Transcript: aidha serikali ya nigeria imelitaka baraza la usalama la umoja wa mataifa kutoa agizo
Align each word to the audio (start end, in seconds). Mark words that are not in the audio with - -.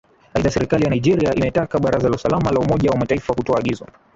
aidha 0.33 0.51
serikali 0.51 0.83
ya 0.83 0.89
nigeria 0.89 1.33
imelitaka 1.35 1.79
baraza 1.79 2.09
la 2.09 2.15
usalama 2.15 2.51
la 2.51 2.59
umoja 2.59 2.89
wa 2.89 2.97
mataifa 2.97 3.33
kutoa 3.33 3.59
agizo 3.59 3.85